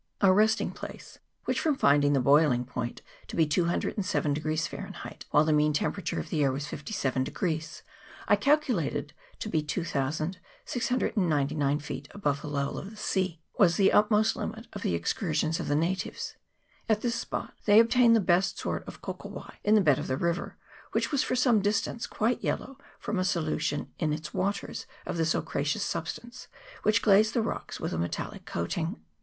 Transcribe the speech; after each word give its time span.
Our 0.19 0.33
resting 0.33 0.71
place 0.71 1.19
which, 1.45 1.59
from 1.59 1.75
finding 1.77 2.13
the 2.13 2.19
boilin 2.19 2.65
point 2.65 3.03
to 3.27 3.35
be 3.35 3.45
207 3.45 4.33
Fahrenheit, 4.59 5.25
while 5.29 5.43
the 5.45 5.53
mean 5.53 5.73
temperature 5.73 6.19
of 6.19 6.31
the 6.31 6.41
air 6.43 6.51
was 6.51 6.65
57, 6.65 7.27
I 8.27 8.35
calculated 8.35 9.13
to 9.37 9.47
be 9.47 9.61
2699 9.61 11.79
feet 11.81 12.07
above 12.15 12.41
the 12.41 12.47
level 12.47 12.79
of 12.79 12.89
the 12.89 12.97
sea 12.97 13.41
was 13.59 13.77
the 13.77 13.91
utmost 13.93 14.35
limit 14.35 14.65
of 14.73 14.81
the 14.81 14.95
excur 14.99 15.35
sions 15.35 15.59
of 15.59 15.67
the 15.67 15.75
natives: 15.75 16.35
at 16.89 17.01
this 17.01 17.13
spot 17.13 17.53
they 17.65 17.79
obtain 17.79 18.13
the 18.13 18.19
best 18.19 18.57
sort 18.57 18.83
of 18.87 19.03
kokowai 19.03 19.53
in 19.63 19.75
the 19.75 19.81
bed 19.81 19.99
of 19.99 20.07
the 20.07 20.17
river, 20.17 20.57
which 20.93 21.11
was 21.11 21.21
for 21.21 21.35
some 21.35 21.61
distance 21.61 22.07
quite 22.07 22.43
yellow 22.43 22.75
from 22.97 23.19
a 23.19 23.23
solution 23.23 23.93
in 23.99 24.11
its 24.13 24.33
waters 24.33 24.87
of 25.05 25.17
this 25.17 25.35
ochreous 25.35 25.83
substance, 25.85 26.47
which 26.81 27.03
glazed 27.03 27.35
the 27.35 27.43
rocks 27.43 27.79
with 27.79 27.93
a 27.93 27.99
metallic 27.99 28.45
coating. 28.45 28.99